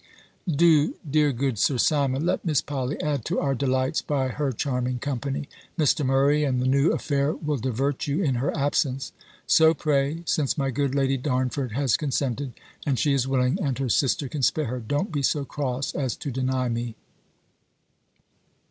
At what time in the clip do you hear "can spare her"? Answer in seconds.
14.27-14.79